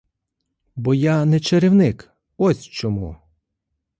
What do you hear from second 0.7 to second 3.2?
Бо я не чарівник— ось чому!